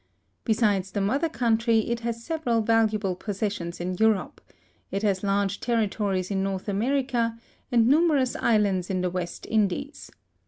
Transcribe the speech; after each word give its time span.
Besides 0.45 0.89
the 0.89 0.99
mother 0.99 1.29
country, 1.29 1.81
it 1.81 1.99
has 1.99 2.23
several 2.25 2.61
valuable 2.63 3.15
possessions 3.15 3.79
in 3.79 3.93
Europe; 3.97 4.41
it 4.89 5.03
has 5.03 5.21
large 5.21 5.59
territories 5.59 6.31
in 6.31 6.41
North 6.41 6.67
America; 6.67 7.37
and 7.71 7.87
numerous 7.87 8.35
islands 8.37 8.89
in 8.89 9.01
the 9.01 9.11
West 9.11 9.45
Indies. 9.47 10.09